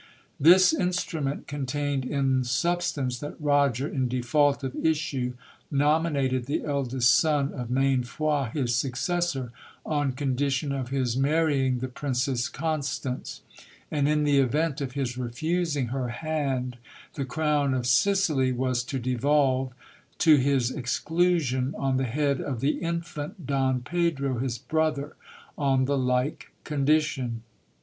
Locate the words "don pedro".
23.45-24.39